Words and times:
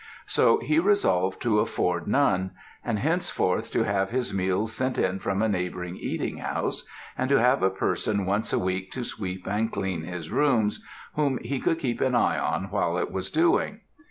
So 0.25 0.57
he 0.61 0.79
resolved 0.79 1.39
to 1.43 1.59
afford 1.59 2.07
none; 2.07 2.53
and 2.83 2.97
henceforth 2.97 3.69
to 3.73 3.83
have 3.83 4.09
his 4.09 4.33
meals 4.33 4.73
sent 4.73 4.97
in 4.97 5.19
from 5.19 5.43
a 5.43 5.47
neighbouring 5.47 5.95
eating 5.95 6.37
house, 6.37 6.87
and 7.15 7.29
to 7.29 7.35
have 7.39 7.61
a 7.61 7.69
person 7.69 8.25
once 8.25 8.51
a 8.51 8.57
week 8.57 8.91
to 8.93 9.03
sweep 9.03 9.45
and 9.45 9.71
clean 9.71 10.01
his 10.01 10.31
rooms, 10.31 10.83
whom 11.13 11.37
he 11.43 11.59
could 11.59 11.77
keep 11.77 12.01
an 12.01 12.15
eye 12.15 12.39
on 12.39 12.71
while 12.71 12.97
it 12.97 13.11
was 13.11 13.29
doing. 13.29 13.81